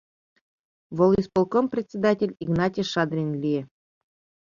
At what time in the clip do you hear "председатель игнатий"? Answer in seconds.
1.73-2.87